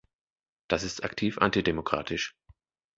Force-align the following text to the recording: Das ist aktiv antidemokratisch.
Das 0.67 0.81
ist 0.81 1.03
aktiv 1.03 1.37
antidemokratisch. 1.37 2.35